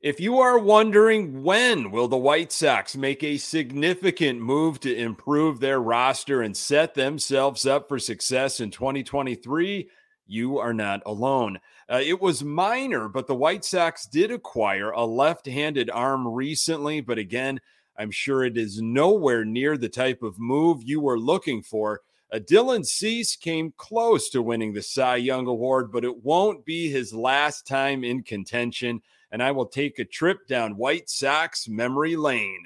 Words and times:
If 0.00 0.20
you 0.20 0.38
are 0.38 0.60
wondering 0.60 1.42
when 1.42 1.90
will 1.90 2.06
the 2.06 2.16
White 2.16 2.52
Sox 2.52 2.96
make 2.96 3.24
a 3.24 3.36
significant 3.36 4.40
move 4.40 4.78
to 4.80 4.96
improve 4.96 5.58
their 5.58 5.80
roster 5.80 6.40
and 6.40 6.56
set 6.56 6.94
themselves 6.94 7.66
up 7.66 7.88
for 7.88 7.98
success 7.98 8.60
in 8.60 8.70
2023, 8.70 9.90
you 10.28 10.58
are 10.58 10.72
not 10.72 11.02
alone. 11.04 11.58
Uh, 11.90 12.00
it 12.00 12.20
was 12.20 12.44
minor, 12.44 13.08
but 13.08 13.26
the 13.26 13.34
White 13.34 13.64
Sox 13.64 14.06
did 14.06 14.30
acquire 14.30 14.92
a 14.92 15.04
left-handed 15.04 15.90
arm 15.90 16.28
recently, 16.28 17.00
but 17.00 17.18
again, 17.18 17.60
I'm 17.98 18.12
sure 18.12 18.44
it 18.44 18.56
is 18.56 18.80
nowhere 18.80 19.44
near 19.44 19.76
the 19.76 19.88
type 19.88 20.22
of 20.22 20.38
move 20.38 20.80
you 20.84 21.00
were 21.00 21.18
looking 21.18 21.60
for. 21.60 22.02
Uh, 22.32 22.38
Dylan 22.38 22.86
Cease 22.86 23.34
came 23.34 23.74
close 23.76 24.30
to 24.30 24.42
winning 24.42 24.74
the 24.74 24.82
Cy 24.82 25.16
Young 25.16 25.48
Award, 25.48 25.90
but 25.90 26.04
it 26.04 26.22
won't 26.22 26.64
be 26.64 26.88
his 26.88 27.12
last 27.12 27.66
time 27.66 28.04
in 28.04 28.22
contention 28.22 29.02
and 29.30 29.42
I 29.42 29.52
will 29.52 29.66
take 29.66 29.98
a 29.98 30.04
trip 30.04 30.46
down 30.46 30.76
White 30.76 31.08
Sox 31.08 31.68
memory 31.68 32.16
lane. 32.16 32.64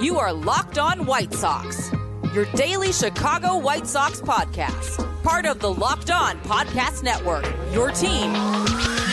You 0.00 0.18
are 0.18 0.32
Locked 0.32 0.78
On 0.78 1.06
White 1.06 1.32
Sox, 1.32 1.90
your 2.34 2.44
daily 2.54 2.92
Chicago 2.92 3.58
White 3.58 3.86
Sox 3.86 4.20
podcast, 4.20 5.22
part 5.22 5.46
of 5.46 5.60
the 5.60 5.72
Locked 5.72 6.10
On 6.10 6.38
Podcast 6.40 7.02
Network, 7.02 7.46
your 7.72 7.90
team 7.90 8.32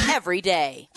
every 0.09 0.41
day. 0.41 0.87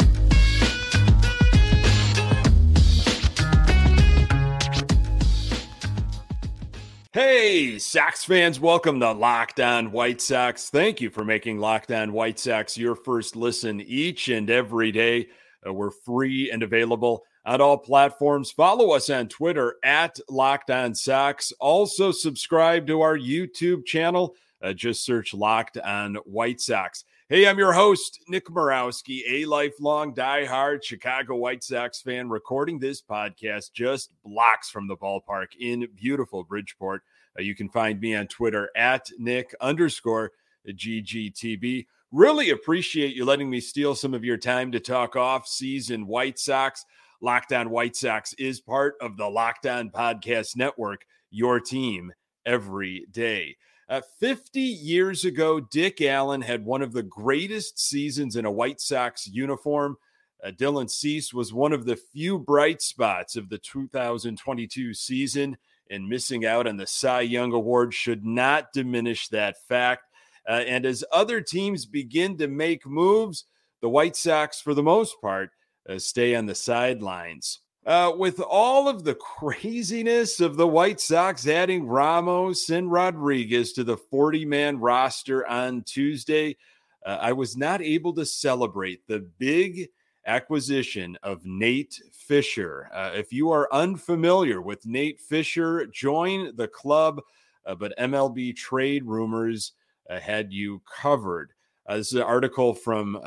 Hey, 7.16 7.78
Sox 7.78 8.26
fans, 8.26 8.60
welcome 8.60 9.00
to 9.00 9.10
Locked 9.12 9.58
On 9.58 9.90
White 9.90 10.20
Sox. 10.20 10.68
Thank 10.68 11.00
you 11.00 11.08
for 11.08 11.24
making 11.24 11.58
Locked 11.58 11.90
On 11.90 12.12
White 12.12 12.38
Sox 12.38 12.76
your 12.76 12.94
first 12.94 13.36
listen 13.36 13.80
each 13.80 14.28
and 14.28 14.50
every 14.50 14.92
day. 14.92 15.28
Uh, 15.66 15.72
we're 15.72 15.92
free 15.92 16.50
and 16.50 16.62
available 16.62 17.24
on 17.46 17.62
all 17.62 17.78
platforms. 17.78 18.50
Follow 18.50 18.90
us 18.90 19.08
on 19.08 19.28
Twitter 19.28 19.76
at 19.82 20.20
Locked 20.28 20.70
On 20.70 20.94
Sox. 20.94 21.54
Also, 21.58 22.12
subscribe 22.12 22.86
to 22.88 23.00
our 23.00 23.16
YouTube 23.16 23.86
channel. 23.86 24.34
Uh, 24.62 24.74
just 24.74 25.02
search 25.02 25.32
Locked 25.32 25.78
On 25.78 26.16
White 26.26 26.60
Sox. 26.60 27.06
Hey, 27.28 27.48
I'm 27.48 27.58
your 27.58 27.72
host, 27.72 28.20
Nick 28.28 28.46
Morawski, 28.46 29.22
a 29.28 29.46
lifelong 29.46 30.14
die-hard 30.14 30.84
Chicago 30.84 31.34
White 31.34 31.64
Sox 31.64 32.00
fan, 32.00 32.28
recording 32.28 32.78
this 32.78 33.02
podcast 33.02 33.72
just 33.72 34.12
blocks 34.24 34.70
from 34.70 34.86
the 34.86 34.96
ballpark 34.96 35.48
in 35.58 35.88
beautiful 35.96 36.44
Bridgeport. 36.44 37.02
Uh, 37.38 37.42
you 37.42 37.54
can 37.54 37.68
find 37.68 38.00
me 38.00 38.14
on 38.14 38.26
Twitter 38.26 38.70
at 38.76 39.10
Nick 39.18 39.54
underscore 39.60 40.32
GGTB. 40.68 41.86
Really 42.12 42.50
appreciate 42.50 43.14
you 43.14 43.24
letting 43.24 43.50
me 43.50 43.60
steal 43.60 43.94
some 43.94 44.14
of 44.14 44.24
your 44.24 44.36
time 44.36 44.72
to 44.72 44.80
talk 44.80 45.16
off 45.16 45.46
season 45.46 46.06
White 46.06 46.38
Sox. 46.38 46.84
Locked 47.20 47.52
On 47.52 47.70
White 47.70 47.96
Sox 47.96 48.34
is 48.34 48.60
part 48.60 48.94
of 49.00 49.16
the 49.16 49.28
Locked 49.28 49.66
On 49.66 49.90
Podcast 49.90 50.56
Network, 50.56 51.04
your 51.30 51.60
team 51.60 52.12
every 52.44 53.06
day. 53.10 53.56
Uh, 53.88 54.00
50 54.18 54.60
years 54.60 55.24
ago, 55.24 55.60
Dick 55.60 56.00
Allen 56.02 56.42
had 56.42 56.64
one 56.64 56.82
of 56.82 56.92
the 56.92 57.04
greatest 57.04 57.78
seasons 57.78 58.36
in 58.36 58.44
a 58.44 58.50
White 58.50 58.80
Sox 58.80 59.26
uniform. 59.26 59.96
Uh, 60.44 60.50
Dylan 60.50 60.90
Cease 60.90 61.32
was 61.32 61.52
one 61.52 61.72
of 61.72 61.86
the 61.86 61.96
few 61.96 62.38
bright 62.38 62.82
spots 62.82 63.36
of 63.36 63.48
the 63.48 63.58
2022 63.58 64.92
season, 64.92 65.56
and 65.90 66.08
missing 66.08 66.44
out 66.44 66.66
on 66.66 66.76
the 66.76 66.86
Cy 66.86 67.22
Young 67.22 67.52
Award 67.52 67.94
should 67.94 68.24
not 68.24 68.72
diminish 68.72 69.28
that 69.28 69.56
fact. 69.68 70.04
Uh, 70.48 70.62
and 70.66 70.86
as 70.86 71.04
other 71.12 71.40
teams 71.40 71.86
begin 71.86 72.36
to 72.38 72.48
make 72.48 72.86
moves, 72.86 73.44
the 73.80 73.88
White 73.88 74.16
Sox, 74.16 74.60
for 74.60 74.74
the 74.74 74.82
most 74.82 75.20
part, 75.20 75.50
uh, 75.88 75.98
stay 75.98 76.34
on 76.34 76.46
the 76.46 76.54
sidelines. 76.54 77.60
Uh, 77.84 78.12
with 78.16 78.40
all 78.40 78.88
of 78.88 79.04
the 79.04 79.14
craziness 79.14 80.40
of 80.40 80.56
the 80.56 80.66
White 80.66 81.00
Sox 81.00 81.46
adding 81.46 81.86
Ramos 81.86 82.68
and 82.68 82.90
Rodriguez 82.90 83.72
to 83.74 83.84
the 83.84 83.96
40 83.96 84.44
man 84.44 84.80
roster 84.80 85.46
on 85.46 85.82
Tuesday, 85.82 86.56
uh, 87.04 87.18
I 87.20 87.32
was 87.32 87.56
not 87.56 87.80
able 87.80 88.12
to 88.14 88.26
celebrate 88.26 89.06
the 89.06 89.20
big 89.38 89.88
acquisition 90.26 91.16
of 91.22 91.44
Nate 91.44 92.02
Fisher. 92.26 92.88
Uh, 92.92 93.12
if 93.14 93.32
you 93.32 93.50
are 93.50 93.72
unfamiliar 93.72 94.60
with 94.60 94.86
Nate 94.86 95.20
Fisher, 95.20 95.86
join 95.86 96.54
the 96.56 96.68
club, 96.68 97.20
uh, 97.64 97.74
but 97.74 97.96
MLB 97.98 98.54
trade 98.54 99.04
rumors 99.04 99.72
uh, 100.10 100.18
had 100.18 100.52
you 100.52 100.82
covered. 101.00 101.52
Uh, 101.86 101.96
this 101.96 102.08
is 102.08 102.14
an 102.14 102.22
article 102.22 102.74
from 102.74 103.20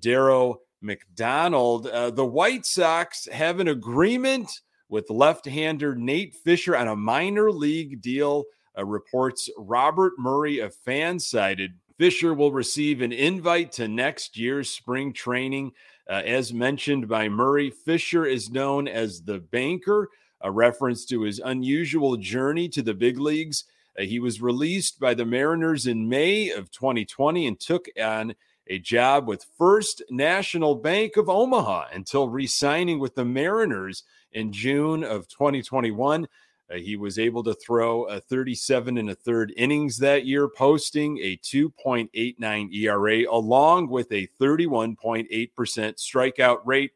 Darragh 0.00 0.56
McDonald. 0.80 1.86
Uh, 1.86 2.10
the 2.10 2.24
White 2.26 2.66
Sox 2.66 3.26
have 3.32 3.60
an 3.60 3.68
agreement 3.68 4.60
with 4.88 5.10
left-hander 5.10 5.94
Nate 5.94 6.34
Fisher 6.34 6.76
on 6.76 6.88
a 6.88 6.96
minor 6.96 7.50
league 7.50 8.00
deal. 8.00 8.44
Uh, 8.76 8.84
reports 8.84 9.50
Robert 9.58 10.14
Murray 10.18 10.60
of 10.60 10.74
Fansided. 10.86 11.70
Fisher 11.98 12.32
will 12.32 12.52
receive 12.52 13.02
an 13.02 13.12
invite 13.12 13.72
to 13.72 13.88
next 13.88 14.38
year's 14.38 14.70
spring 14.70 15.12
training. 15.12 15.72
Uh, 16.08 16.22
as 16.24 16.54
mentioned 16.54 17.06
by 17.06 17.28
Murray, 17.28 17.70
Fisher 17.70 18.24
is 18.24 18.50
known 18.50 18.88
as 18.88 19.20
the 19.20 19.38
banker, 19.38 20.08
a 20.40 20.50
reference 20.50 21.04
to 21.04 21.22
his 21.22 21.38
unusual 21.38 22.16
journey 22.16 22.68
to 22.70 22.80
the 22.80 22.94
big 22.94 23.18
leagues. 23.18 23.64
Uh, 23.98 24.02
he 24.02 24.18
was 24.18 24.40
released 24.40 24.98
by 24.98 25.12
the 25.12 25.26
Mariners 25.26 25.86
in 25.86 26.08
May 26.08 26.50
of 26.50 26.70
2020 26.70 27.46
and 27.46 27.60
took 27.60 27.88
on 28.02 28.34
a 28.68 28.78
job 28.78 29.28
with 29.28 29.46
First 29.58 30.02
National 30.10 30.74
Bank 30.74 31.16
of 31.16 31.28
Omaha 31.28 31.86
until 31.92 32.28
re 32.28 32.46
signing 32.46 32.98
with 32.98 33.14
the 33.14 33.24
Mariners 33.24 34.04
in 34.32 34.52
June 34.52 35.04
of 35.04 35.28
2021. 35.28 36.26
Uh, 36.70 36.76
he 36.76 36.96
was 36.96 37.18
able 37.18 37.42
to 37.42 37.54
throw 37.54 38.04
a 38.04 38.20
37 38.20 38.98
and 38.98 39.10
a 39.10 39.14
third 39.14 39.52
innings 39.56 39.98
that 39.98 40.26
year, 40.26 40.48
posting 40.48 41.18
a 41.18 41.36
2.89 41.38 42.74
ERA 42.74 43.30
along 43.30 43.88
with 43.88 44.10
a 44.12 44.28
31.8% 44.40 45.28
strikeout 45.28 46.58
rate 46.64 46.92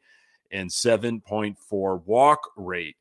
and 0.50 0.68
7.4 0.68 2.04
walk 2.04 2.50
rate. 2.56 2.96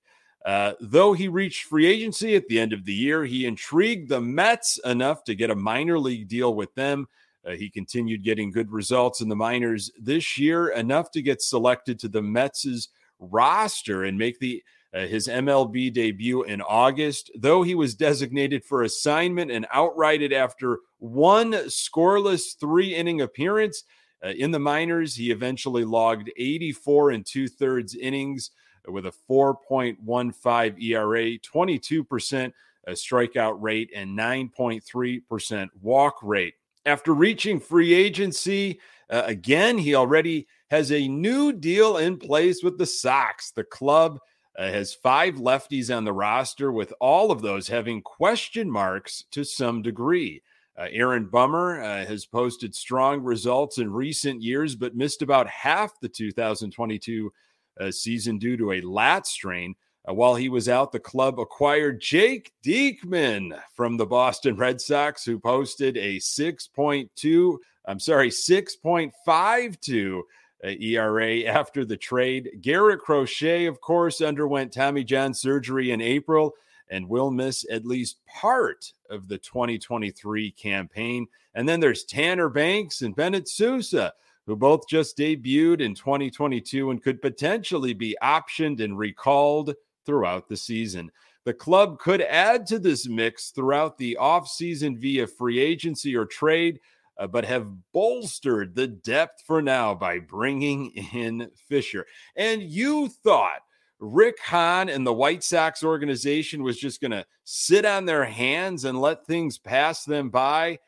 Uh, 0.45 0.73
though 0.79 1.13
he 1.13 1.27
reached 1.27 1.65
free 1.65 1.85
agency 1.85 2.35
at 2.35 2.47
the 2.47 2.59
end 2.59 2.73
of 2.73 2.85
the 2.85 2.93
year, 2.93 3.25
he 3.25 3.45
intrigued 3.45 4.09
the 4.09 4.21
Mets 4.21 4.79
enough 4.85 5.23
to 5.25 5.35
get 5.35 5.51
a 5.51 5.55
minor 5.55 5.99
league 5.99 6.27
deal 6.27 6.55
with 6.55 6.73
them 6.75 7.07
uh, 7.45 7.51
he 7.51 7.69
continued 7.69 8.23
getting 8.23 8.51
good 8.51 8.71
results 8.71 9.21
in 9.21 9.29
the 9.29 9.35
minors 9.35 9.91
this 9.99 10.37
year, 10.37 10.69
enough 10.69 11.11
to 11.11 11.21
get 11.21 11.41
selected 11.41 11.99
to 11.99 12.07
the 12.07 12.21
Mets' 12.21 12.89
roster 13.19 14.03
and 14.03 14.17
make 14.17 14.39
the 14.39 14.63
uh, 14.93 15.05
his 15.05 15.27
MLB 15.27 15.93
debut 15.93 16.43
in 16.43 16.61
August. 16.61 17.31
Though 17.35 17.63
he 17.63 17.75
was 17.75 17.95
designated 17.95 18.63
for 18.63 18.83
assignment 18.83 19.51
and 19.51 19.67
outrighted 19.73 20.33
after 20.33 20.79
one 20.99 21.51
scoreless 21.51 22.59
three 22.59 22.95
inning 22.95 23.21
appearance 23.21 23.83
uh, 24.23 24.29
in 24.29 24.51
the 24.51 24.59
minors, 24.59 25.15
he 25.15 25.31
eventually 25.31 25.85
logged 25.85 26.31
84 26.37 27.11
and 27.11 27.25
two 27.25 27.47
thirds 27.47 27.95
innings 27.95 28.51
with 28.87 29.05
a 29.05 29.13
4.15 29.29 30.83
ERA, 30.83 31.37
22% 31.37 32.45
uh, 32.87 32.91
strikeout 32.91 33.57
rate, 33.59 33.91
and 33.95 34.17
9.3% 34.17 35.69
walk 35.81 36.17
rate. 36.21 36.55
After 36.85 37.13
reaching 37.13 37.59
free 37.59 37.93
agency, 37.93 38.79
uh, 39.09 39.23
again, 39.25 39.77
he 39.77 39.93
already 39.93 40.47
has 40.71 40.91
a 40.91 41.07
new 41.07 41.53
deal 41.53 41.97
in 41.97 42.17
place 42.17 42.63
with 42.63 42.77
the 42.77 42.85
Sox. 42.85 43.51
The 43.51 43.63
club 43.63 44.19
uh, 44.57 44.63
has 44.63 44.93
five 44.93 45.35
lefties 45.35 45.95
on 45.95 46.03
the 46.03 46.13
roster, 46.13 46.71
with 46.71 46.93
all 46.99 47.31
of 47.31 47.41
those 47.41 47.67
having 47.67 48.01
question 48.01 48.69
marks 48.69 49.23
to 49.31 49.43
some 49.43 49.81
degree. 49.81 50.41
Uh, 50.77 50.87
Aaron 50.91 51.25
Bummer 51.25 51.81
uh, 51.81 52.05
has 52.05 52.25
posted 52.25 52.73
strong 52.73 53.21
results 53.21 53.77
in 53.77 53.91
recent 53.91 54.41
years, 54.41 54.75
but 54.75 54.95
missed 54.95 55.21
about 55.21 55.47
half 55.47 55.99
the 55.99 56.09
2022 56.09 57.31
uh, 57.79 57.91
season 57.91 58.37
due 58.37 58.57
to 58.57 58.73
a 58.73 58.81
lat 58.81 59.27
strain. 59.27 59.75
Uh, 60.07 60.13
while 60.13 60.35
he 60.35 60.49
was 60.49 60.67
out, 60.67 60.91
the 60.91 60.99
club 60.99 61.39
acquired 61.39 62.01
Jake 62.01 62.51
Diekman 62.63 63.59
from 63.75 63.97
the 63.97 64.05
Boston 64.05 64.55
Red 64.55 64.81
Sox, 64.81 65.23
who 65.23 65.39
posted 65.39 65.97
a 65.97 66.17
6.2, 66.17 67.57
I'm 67.85 67.99
sorry, 67.99 68.29
6.52 68.29 70.19
uh, 70.19 70.21
ERA 70.63 71.41
after 71.41 71.85
the 71.85 71.97
trade. 71.97 72.51
Garrett 72.61 72.99
Crochet, 72.99 73.65
of 73.65 73.81
course, 73.81 74.21
underwent 74.21 74.73
Tommy 74.73 75.03
John 75.03 75.33
surgery 75.33 75.91
in 75.91 76.01
April 76.01 76.53
and 76.89 77.07
will 77.07 77.31
miss 77.31 77.65
at 77.71 77.85
least 77.85 78.19
part 78.27 78.91
of 79.09 79.27
the 79.27 79.37
2023 79.37 80.51
campaign. 80.51 81.25
And 81.53 81.67
then 81.67 81.79
there's 81.79 82.03
Tanner 82.03 82.49
Banks 82.49 83.01
and 83.01 83.15
Bennett 83.15 83.47
Sousa, 83.47 84.13
who 84.45 84.55
both 84.55 84.87
just 84.87 85.17
debuted 85.17 85.81
in 85.81 85.95
2022 85.95 86.91
and 86.91 87.01
could 87.01 87.21
potentially 87.21 87.93
be 87.93 88.15
optioned 88.21 88.81
and 88.81 88.97
recalled 88.97 89.73
throughout 90.05 90.49
the 90.49 90.57
season. 90.57 91.11
The 91.43 91.53
club 91.53 91.97
could 91.97 92.21
add 92.21 92.67
to 92.67 92.77
this 92.77 93.07
mix 93.07 93.49
throughout 93.49 93.97
the 93.97 94.17
offseason 94.19 94.97
via 94.97 95.25
free 95.25 95.59
agency 95.59 96.15
or 96.15 96.25
trade. 96.25 96.79
Uh, 97.17 97.27
but 97.27 97.45
have 97.45 97.67
bolstered 97.93 98.75
the 98.75 98.87
depth 98.87 99.43
for 99.45 99.61
now 99.61 99.93
by 99.93 100.19
bringing 100.19 100.91
in 101.13 101.49
Fisher. 101.67 102.05
And 102.35 102.61
you 102.61 103.09
thought 103.09 103.61
Rick 103.99 104.39
Hahn 104.43 104.89
and 104.89 105.05
the 105.05 105.13
White 105.13 105.43
Sox 105.43 105.83
organization 105.83 106.63
was 106.63 106.77
just 106.77 107.01
going 107.01 107.11
to 107.11 107.25
sit 107.43 107.85
on 107.85 108.05
their 108.05 108.25
hands 108.25 108.85
and 108.85 108.99
let 108.99 109.25
things 109.25 109.57
pass 109.57 110.03
them 110.03 110.29
by. 110.29 110.79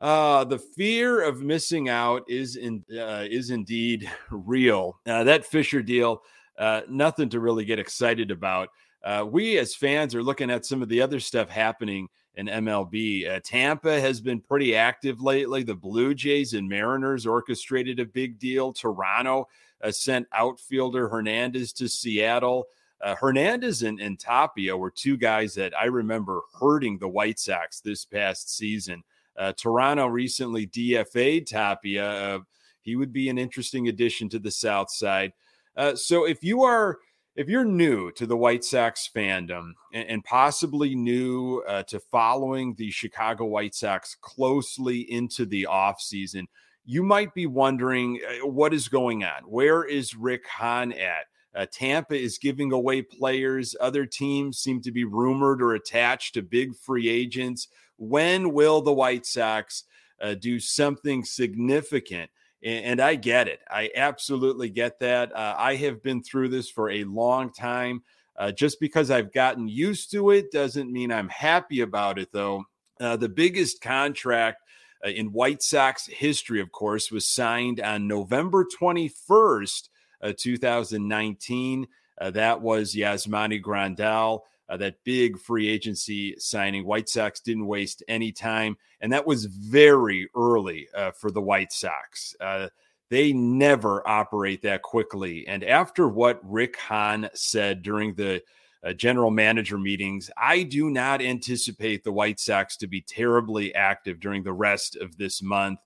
Uh, 0.00 0.44
the 0.44 0.58
fear 0.58 1.22
of 1.22 1.42
missing 1.42 1.88
out 1.88 2.24
is 2.28 2.56
in 2.56 2.84
uh, 2.98 3.24
is 3.30 3.50
indeed 3.50 4.10
real. 4.30 4.98
Uh, 5.06 5.24
that 5.24 5.44
Fisher 5.44 5.82
deal, 5.82 6.22
uh, 6.58 6.82
nothing 6.88 7.28
to 7.28 7.40
really 7.40 7.64
get 7.64 7.78
excited 7.78 8.30
about. 8.30 8.70
Uh, 9.04 9.24
we 9.30 9.58
as 9.58 9.74
fans 9.74 10.14
are 10.14 10.22
looking 10.22 10.50
at 10.50 10.64
some 10.64 10.82
of 10.82 10.88
the 10.88 11.00
other 11.00 11.20
stuff 11.20 11.50
happening 11.50 12.08
in 12.36 12.46
MLB. 12.46 13.28
Uh, 13.28 13.40
Tampa 13.42 14.00
has 14.00 14.20
been 14.20 14.40
pretty 14.40 14.74
active 14.74 15.20
lately. 15.20 15.62
The 15.62 15.74
Blue 15.74 16.14
Jays 16.14 16.54
and 16.54 16.68
Mariners 16.68 17.26
orchestrated 17.26 18.00
a 18.00 18.04
big 18.04 18.38
deal. 18.38 18.72
Toronto 18.72 19.48
uh, 19.82 19.90
sent 19.90 20.26
outfielder 20.32 21.08
Hernandez 21.08 21.72
to 21.74 21.88
Seattle. 21.88 22.66
Uh, 23.00 23.14
Hernandez 23.14 23.82
and, 23.82 24.00
and, 24.00 24.18
Tapia 24.18 24.74
were 24.76 24.90
two 24.90 25.16
guys 25.16 25.54
that 25.54 25.76
I 25.78 25.86
remember 25.86 26.40
hurting 26.58 26.96
the 26.96 27.08
White 27.08 27.38
Sox 27.38 27.80
this 27.80 28.04
past 28.04 28.56
season. 28.56 29.02
Uh, 29.36 29.52
Toronto 29.52 30.06
recently 30.06 30.66
DFA'd 30.66 31.46
Tapia. 31.46 32.36
Uh, 32.36 32.38
he 32.80 32.96
would 32.96 33.12
be 33.12 33.28
an 33.28 33.36
interesting 33.36 33.88
addition 33.88 34.28
to 34.30 34.38
the 34.38 34.50
South 34.50 34.90
Side. 34.90 35.32
Uh, 35.76 35.94
so 35.94 36.24
if 36.24 36.42
you 36.42 36.62
are 36.62 36.98
if 37.36 37.48
you're 37.48 37.64
new 37.64 38.12
to 38.12 38.26
the 38.26 38.36
White 38.36 38.64
Sox 38.64 39.10
fandom 39.14 39.72
and, 39.92 40.08
and 40.08 40.24
possibly 40.24 40.94
new 40.94 41.62
uh, 41.66 41.82
to 41.84 41.98
following 41.98 42.74
the 42.74 42.90
Chicago 42.90 43.44
White 43.44 43.74
Sox 43.74 44.16
closely 44.20 45.00
into 45.10 45.44
the 45.44 45.66
offseason, 45.70 46.44
you 46.84 47.02
might 47.02 47.34
be 47.34 47.46
wondering 47.46 48.20
uh, 48.26 48.46
what 48.46 48.72
is 48.72 48.88
going 48.88 49.24
on. 49.24 49.42
Where 49.46 49.84
is 49.84 50.14
Rick 50.14 50.46
Hahn 50.46 50.92
at? 50.92 51.26
Uh, 51.54 51.66
Tampa 51.70 52.14
is 52.16 52.38
giving 52.38 52.72
away 52.72 53.02
players. 53.02 53.76
Other 53.80 54.06
teams 54.06 54.58
seem 54.58 54.80
to 54.82 54.92
be 54.92 55.04
rumored 55.04 55.62
or 55.62 55.74
attached 55.74 56.34
to 56.34 56.42
big 56.42 56.76
free 56.76 57.08
agents. 57.08 57.68
When 57.96 58.52
will 58.52 58.80
the 58.80 58.92
White 58.92 59.24
Sox 59.24 59.84
uh, 60.20 60.34
do 60.34 60.58
something 60.58 61.24
significant? 61.24 62.30
And 62.64 62.98
I 62.98 63.14
get 63.14 63.46
it. 63.46 63.60
I 63.70 63.90
absolutely 63.94 64.70
get 64.70 64.98
that. 65.00 65.36
Uh, 65.36 65.54
I 65.58 65.76
have 65.76 66.02
been 66.02 66.22
through 66.22 66.48
this 66.48 66.70
for 66.70 66.90
a 66.90 67.04
long 67.04 67.52
time. 67.52 68.02
Uh, 68.36 68.50
just 68.50 68.80
because 68.80 69.10
I've 69.10 69.32
gotten 69.32 69.68
used 69.68 70.10
to 70.10 70.30
it 70.30 70.50
doesn't 70.50 70.90
mean 70.90 71.12
I'm 71.12 71.28
happy 71.28 71.82
about 71.82 72.18
it, 72.18 72.32
though. 72.32 72.64
Uh, 72.98 73.16
the 73.16 73.28
biggest 73.28 73.80
contract 73.80 74.62
uh, 75.04 75.10
in 75.10 75.32
White 75.32 75.62
Sox 75.62 76.06
history, 76.06 76.60
of 76.60 76.72
course, 76.72 77.10
was 77.10 77.28
signed 77.28 77.80
on 77.80 78.08
November 78.08 78.64
21st, 78.64 79.88
uh, 80.22 80.32
2019. 80.36 81.86
Uh, 82.20 82.30
that 82.30 82.60
was 82.60 82.94
Yasmani 82.94 83.62
Grandal 83.62 84.40
uh, 84.68 84.76
that 84.78 85.02
big 85.04 85.38
free 85.38 85.68
agency 85.68 86.34
signing. 86.38 86.84
White 86.84 87.08
Sox 87.08 87.40
didn't 87.40 87.66
waste 87.66 88.02
any 88.08 88.32
time, 88.32 88.76
and 89.00 89.12
that 89.12 89.26
was 89.26 89.44
very 89.44 90.28
early 90.34 90.88
uh, 90.94 91.10
for 91.12 91.30
the 91.30 91.42
White 91.42 91.72
Sox. 91.72 92.34
Uh, 92.40 92.68
they 93.10 93.32
never 93.32 94.06
operate 94.08 94.62
that 94.62 94.82
quickly. 94.82 95.46
And 95.46 95.62
after 95.62 96.08
what 96.08 96.40
Rick 96.42 96.78
Hahn 96.78 97.28
said 97.34 97.82
during 97.82 98.14
the 98.14 98.42
uh, 98.82 98.92
general 98.94 99.30
manager 99.30 99.78
meetings, 99.78 100.30
I 100.36 100.62
do 100.62 100.90
not 100.90 101.20
anticipate 101.22 102.02
the 102.02 102.12
White 102.12 102.40
Sox 102.40 102.76
to 102.78 102.86
be 102.86 103.02
terribly 103.02 103.74
active 103.74 104.20
during 104.20 104.42
the 104.42 104.52
rest 104.52 104.96
of 104.96 105.16
this 105.16 105.42
month. 105.42 105.80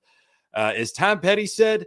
Uh, 0.54 0.72
as 0.76 0.92
Tom 0.92 1.20
Petty 1.20 1.46
said, 1.46 1.84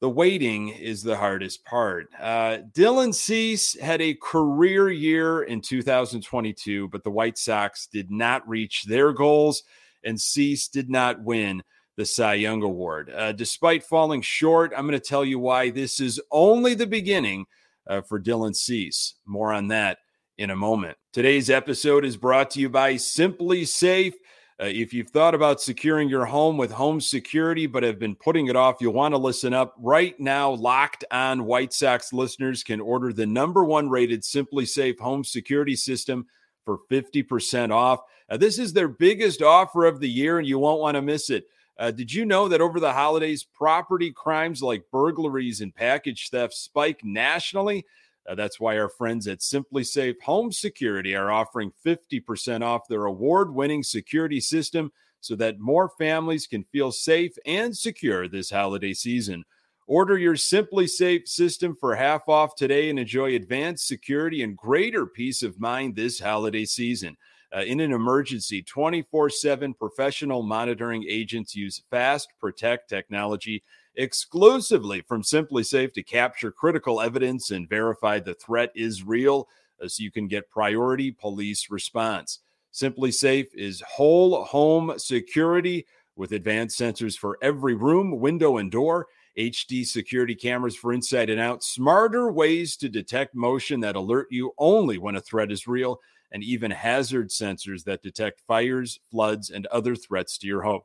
the 0.00 0.08
waiting 0.10 0.68
is 0.68 1.02
the 1.02 1.16
hardest 1.16 1.64
part. 1.64 2.08
Uh, 2.20 2.58
Dylan 2.72 3.14
Cease 3.14 3.78
had 3.80 4.00
a 4.02 4.14
career 4.14 4.90
year 4.90 5.42
in 5.42 5.60
2022, 5.60 6.88
but 6.88 7.04
the 7.04 7.10
White 7.10 7.38
Sox 7.38 7.86
did 7.86 8.10
not 8.10 8.46
reach 8.48 8.84
their 8.84 9.12
goals, 9.12 9.62
and 10.04 10.20
Cease 10.20 10.68
did 10.68 10.90
not 10.90 11.22
win 11.22 11.62
the 11.96 12.04
Cy 12.04 12.34
Young 12.34 12.62
Award. 12.62 13.10
Uh, 13.14 13.32
despite 13.32 13.84
falling 13.84 14.20
short, 14.20 14.72
I'm 14.76 14.86
going 14.86 14.98
to 14.98 15.08
tell 15.08 15.24
you 15.24 15.38
why 15.38 15.70
this 15.70 16.00
is 16.00 16.20
only 16.30 16.74
the 16.74 16.86
beginning 16.86 17.46
uh, 17.86 18.02
for 18.02 18.20
Dylan 18.20 18.54
Cease. 18.54 19.14
More 19.26 19.52
on 19.52 19.68
that 19.68 19.98
in 20.36 20.50
a 20.50 20.56
moment. 20.56 20.98
Today's 21.12 21.50
episode 21.50 22.04
is 22.04 22.16
brought 22.16 22.50
to 22.50 22.60
you 22.60 22.68
by 22.68 22.94
SimpliSafe. 22.94 24.14
Uh, 24.62 24.66
if 24.66 24.94
you've 24.94 25.10
thought 25.10 25.34
about 25.34 25.60
securing 25.60 26.08
your 26.08 26.24
home 26.24 26.56
with 26.56 26.70
home 26.70 27.00
security 27.00 27.66
but 27.66 27.82
have 27.82 27.98
been 27.98 28.14
putting 28.14 28.46
it 28.46 28.54
off, 28.54 28.76
you'll 28.80 28.92
want 28.92 29.12
to 29.12 29.18
listen 29.18 29.52
up. 29.52 29.74
Right 29.78 30.18
now, 30.20 30.52
locked 30.52 31.04
on 31.10 31.44
White 31.44 31.72
Sox 31.72 32.12
listeners 32.12 32.62
can 32.62 32.80
order 32.80 33.12
the 33.12 33.26
number 33.26 33.64
one 33.64 33.88
rated 33.88 34.22
SimpliSafe 34.22 35.00
home 35.00 35.24
security 35.24 35.74
system 35.74 36.26
for 36.64 36.78
50% 36.88 37.72
off. 37.72 38.00
Uh, 38.30 38.36
this 38.36 38.60
is 38.60 38.72
their 38.72 38.88
biggest 38.88 39.42
offer 39.42 39.86
of 39.86 39.98
the 39.98 40.08
year, 40.08 40.38
and 40.38 40.46
you 40.46 40.60
won't 40.60 40.80
want 40.80 40.94
to 40.94 41.02
miss 41.02 41.30
it. 41.30 41.46
Uh, 41.76 41.90
did 41.90 42.12
you 42.12 42.24
know 42.24 42.46
that 42.46 42.60
over 42.60 42.78
the 42.78 42.92
holidays, 42.92 43.42
property 43.42 44.12
crimes 44.12 44.62
like 44.62 44.84
burglaries 44.92 45.60
and 45.60 45.74
package 45.74 46.30
theft 46.30 46.54
spike 46.54 47.00
nationally? 47.02 47.84
Uh, 48.26 48.34
that's 48.34 48.58
why 48.58 48.78
our 48.78 48.88
friends 48.88 49.28
at 49.28 49.40
SimpliSafe 49.40 50.20
Home 50.22 50.50
Security 50.50 51.14
are 51.14 51.30
offering 51.30 51.72
50% 51.84 52.62
off 52.62 52.88
their 52.88 53.04
award 53.04 53.54
winning 53.54 53.82
security 53.82 54.40
system 54.40 54.90
so 55.20 55.34
that 55.36 55.58
more 55.58 55.90
families 55.98 56.46
can 56.46 56.64
feel 56.64 56.92
safe 56.92 57.32
and 57.46 57.76
secure 57.76 58.28
this 58.28 58.50
holiday 58.50 58.92
season. 58.92 59.44
Order 59.86 60.16
your 60.16 60.34
SimpliSafe 60.34 61.28
system 61.28 61.76
for 61.78 61.94
half 61.94 62.28
off 62.28 62.56
today 62.56 62.88
and 62.88 62.98
enjoy 62.98 63.34
advanced 63.34 63.86
security 63.86 64.42
and 64.42 64.56
greater 64.56 65.06
peace 65.06 65.42
of 65.42 65.60
mind 65.60 65.94
this 65.94 66.20
holiday 66.20 66.64
season. 66.64 67.16
Uh, 67.54 67.60
in 67.60 67.80
an 67.80 67.92
emergency, 67.92 68.62
24 68.62 69.30
7 69.30 69.74
professional 69.74 70.42
monitoring 70.42 71.04
agents 71.08 71.54
use 71.54 71.82
Fast 71.90 72.28
Protect 72.40 72.88
technology 72.88 73.62
exclusively 73.96 75.00
from 75.02 75.22
SimpliSafe 75.22 75.92
to 75.94 76.02
capture 76.02 76.50
critical 76.50 77.00
evidence 77.00 77.50
and 77.50 77.68
verify 77.68 78.18
the 78.18 78.34
threat 78.34 78.70
is 78.74 79.04
real 79.04 79.48
uh, 79.82 79.88
so 79.88 80.02
you 80.02 80.10
can 80.10 80.28
get 80.28 80.50
priority 80.50 81.10
police 81.10 81.70
response. 81.70 82.40
SimpliSafe 82.72 83.48
is 83.54 83.82
whole 83.86 84.44
home 84.44 84.94
security 84.98 85.86
with 86.16 86.32
advanced 86.32 86.78
sensors 86.78 87.16
for 87.16 87.38
every 87.42 87.74
room, 87.74 88.18
window, 88.18 88.58
and 88.58 88.70
door. 88.70 89.06
HD 89.38 89.84
security 89.84 90.34
cameras 90.34 90.76
for 90.76 90.92
inside 90.92 91.28
and 91.28 91.40
out, 91.40 91.64
smarter 91.64 92.30
ways 92.30 92.76
to 92.76 92.88
detect 92.88 93.34
motion 93.34 93.80
that 93.80 93.96
alert 93.96 94.28
you 94.30 94.52
only 94.58 94.96
when 94.96 95.16
a 95.16 95.20
threat 95.20 95.50
is 95.50 95.66
real, 95.66 96.00
and 96.30 96.44
even 96.44 96.70
hazard 96.70 97.30
sensors 97.30 97.82
that 97.84 98.02
detect 98.02 98.42
fires, 98.46 99.00
floods, 99.10 99.50
and 99.50 99.66
other 99.66 99.96
threats 99.96 100.38
to 100.38 100.46
your 100.46 100.62
home. 100.62 100.82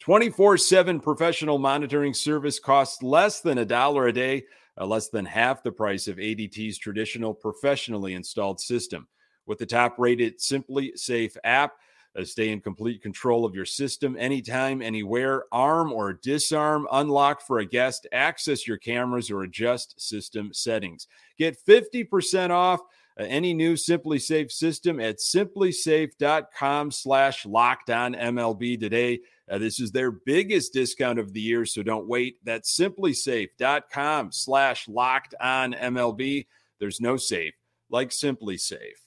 24 0.00 0.58
7 0.58 1.00
professional 1.00 1.58
monitoring 1.58 2.14
service 2.14 2.58
costs 2.58 3.02
less 3.02 3.40
than 3.40 3.58
a 3.58 3.64
dollar 3.64 4.08
a 4.08 4.12
day, 4.12 4.44
uh, 4.78 4.86
less 4.86 5.08
than 5.08 5.24
half 5.24 5.62
the 5.62 5.72
price 5.72 6.08
of 6.08 6.16
ADT's 6.16 6.78
traditional 6.78 7.32
professionally 7.32 8.14
installed 8.14 8.60
system. 8.60 9.06
With 9.46 9.58
the 9.58 9.66
top 9.66 9.98
rated 9.98 10.38
SimpliSafe 10.38 11.36
app, 11.44 11.72
uh, 12.16 12.24
stay 12.24 12.50
in 12.50 12.60
complete 12.60 13.02
control 13.02 13.44
of 13.44 13.54
your 13.54 13.64
system 13.64 14.16
anytime, 14.18 14.80
anywhere, 14.80 15.44
arm 15.52 15.92
or 15.92 16.12
disarm, 16.12 16.86
unlock 16.92 17.42
for 17.42 17.58
a 17.58 17.66
guest, 17.66 18.06
access 18.12 18.66
your 18.66 18.76
cameras, 18.76 19.30
or 19.30 19.42
adjust 19.42 20.00
system 20.00 20.52
settings. 20.52 21.08
Get 21.38 21.58
50% 21.66 22.50
off 22.50 22.80
uh, 23.18 23.24
any 23.24 23.54
new 23.54 23.74
SimpliSafe 23.74 24.50
system 24.50 25.00
at 25.00 25.18
simplisafe.com 25.18 26.90
slash 26.90 27.46
locked 27.46 27.90
on 27.90 28.14
MLB 28.14 28.78
today. 28.78 29.20
Uh, 29.50 29.58
this 29.58 29.78
is 29.78 29.92
their 29.92 30.10
biggest 30.10 30.72
discount 30.72 31.18
of 31.18 31.32
the 31.32 31.40
year, 31.40 31.66
so 31.66 31.82
don't 31.82 32.08
wait. 32.08 32.36
That's 32.44 32.76
simplisafe.com 32.76 34.32
slash 34.32 34.88
locked 34.88 35.34
on 35.40 35.74
MLB. 35.74 36.46
There's 36.80 37.00
no 37.00 37.16
safe 37.16 37.54
like 37.90 38.10
SimpliSafe. 38.10 39.04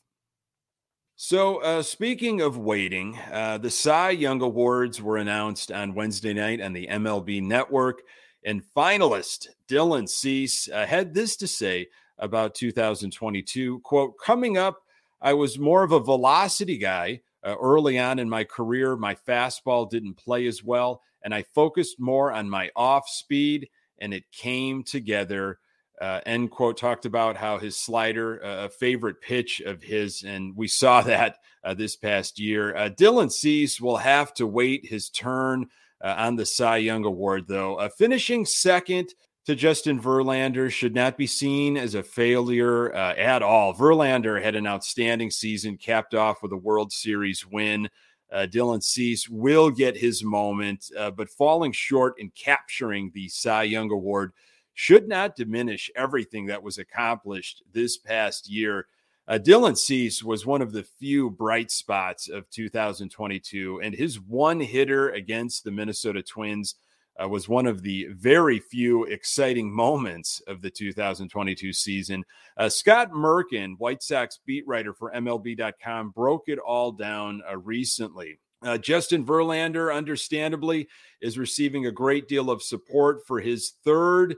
So, 1.19 1.63
uh, 1.63 1.81
speaking 1.81 2.41
of 2.41 2.59
waiting, 2.59 3.17
uh, 3.31 3.57
the 3.57 3.71
Cy 3.71 4.11
Young 4.11 4.39
Awards 4.41 5.01
were 5.01 5.17
announced 5.17 5.71
on 5.71 5.95
Wednesday 5.95 6.31
night 6.31 6.61
on 6.61 6.73
the 6.73 6.85
MLB 6.85 7.41
Network, 7.41 8.03
and 8.45 8.61
finalist 8.75 9.47
Dylan 9.67 10.07
Cease 10.07 10.69
uh, 10.69 10.85
had 10.85 11.15
this 11.15 11.35
to 11.37 11.47
say 11.47 11.87
about 12.19 12.55
2022. 12.55 13.79
Quote, 13.79 14.17
coming 14.17 14.57
up, 14.57 14.83
I 15.21 15.33
was 15.33 15.57
more 15.57 15.83
of 15.83 15.91
a 15.91 15.99
velocity 15.99 16.77
guy 16.77 17.21
uh, 17.43 17.55
early 17.59 17.97
on 17.97 18.19
in 18.19 18.29
my 18.29 18.43
career. 18.43 18.95
My 18.95 19.15
fastball 19.15 19.89
didn't 19.89 20.15
play 20.15 20.47
as 20.47 20.63
well, 20.63 21.01
and 21.23 21.33
I 21.33 21.43
focused 21.43 21.99
more 21.99 22.31
on 22.31 22.49
my 22.49 22.69
off 22.75 23.09
speed, 23.09 23.69
and 23.99 24.13
it 24.13 24.31
came 24.31 24.83
together. 24.83 25.59
Uh, 25.99 26.21
end 26.27 26.51
quote 26.51 26.77
talked 26.77 27.05
about 27.05 27.35
how 27.35 27.57
his 27.57 27.75
slider, 27.75 28.43
uh, 28.43 28.65
a 28.65 28.69
favorite 28.69 29.19
pitch 29.21 29.61
of 29.61 29.81
his, 29.81 30.23
and 30.23 30.55
we 30.55 30.67
saw 30.67 31.01
that 31.03 31.37
uh, 31.63 31.73
this 31.73 31.95
past 31.95 32.39
year. 32.39 32.75
Uh, 32.75 32.89
Dylan 32.89 33.31
Cease 33.31 33.81
will 33.81 33.97
have 33.97 34.33
to 34.35 34.45
wait 34.45 34.85
his 34.85 35.09
turn 35.09 35.67
on 35.99 36.35
the 36.35 36.45
Cy 36.45 36.77
Young 36.77 37.05
Award, 37.05 37.47
though. 37.47 37.89
Finishing 37.97 38.45
second 38.45 39.15
to 39.47 39.55
Justin 39.55 39.97
Verlander 39.97 40.69
should 40.69 40.93
not 40.93 41.15
be 41.15 41.25
seen 41.25 41.77
as 41.77 41.95
a 41.95 42.03
failure 42.03 42.93
uh, 42.93 43.13
at 43.13 43.41
all. 43.41 43.73
Verlander 43.73 44.43
had 44.43 44.55
an 44.55 44.67
outstanding 44.67 45.31
season, 45.31 45.77
capped 45.77 46.13
off 46.13 46.43
with 46.43 46.51
a 46.51 46.57
World 46.57 46.91
Series 46.91 47.47
win. 47.47 47.87
Uh, 48.29 48.45
Dylan 48.51 48.83
Cease 48.83 49.29
will 49.29 49.71
get 49.71 49.95
his 49.95 50.21
moment, 50.21 50.91
uh, 50.97 51.11
but 51.11 51.29
falling 51.29 51.71
short 51.71 52.15
in 52.19 52.29
capturing 52.31 53.09
the 53.13 53.29
Cy 53.29 53.63
Young 53.63 53.89
Award 53.89 54.33
should 54.73 55.07
not 55.07 55.37
diminish 55.37 55.89
everything 55.95 56.47
that 56.47 56.61
was 56.61 56.77
accomplished 56.77 57.63
this 57.71 57.95
past 57.95 58.49
year. 58.49 58.87
Uh, 59.29 59.39
Dylan 59.41 59.77
Cease 59.77 60.21
was 60.21 60.45
one 60.45 60.61
of 60.61 60.73
the 60.73 60.83
few 60.83 61.29
bright 61.29 61.71
spots 61.71 62.27
of 62.27 62.49
2022, 62.49 63.79
and 63.81 63.95
his 63.95 64.19
one 64.19 64.59
hitter 64.59 65.11
against 65.11 65.63
the 65.63 65.71
Minnesota 65.71 66.21
Twins 66.21 66.75
uh, 67.21 67.27
was 67.27 67.49
one 67.49 67.65
of 67.65 67.81
the 67.81 68.07
very 68.11 68.59
few 68.59 69.05
exciting 69.05 69.71
moments 69.73 70.41
of 70.47 70.61
the 70.61 70.69
2022 70.69 71.73
season. 71.73 72.23
Uh, 72.57 72.69
Scott 72.69 73.11
Merkin, 73.11 73.75
White 73.77 74.03
Sox 74.03 74.39
beat 74.45 74.67
writer 74.67 74.93
for 74.93 75.11
MLB.com, 75.11 76.11
broke 76.11 76.43
it 76.47 76.59
all 76.59 76.91
down 76.91 77.41
uh, 77.49 77.57
recently. 77.57 78.39
Uh, 78.63 78.77
Justin 78.77 79.25
Verlander, 79.25 79.95
understandably, 79.95 80.87
is 81.21 81.37
receiving 81.37 81.85
a 81.85 81.91
great 81.91 82.27
deal 82.27 82.49
of 82.49 82.63
support 82.63 83.25
for 83.25 83.39
his 83.39 83.73
third 83.83 84.35